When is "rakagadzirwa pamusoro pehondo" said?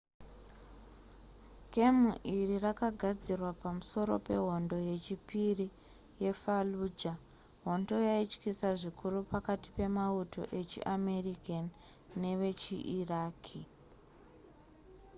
2.65-4.75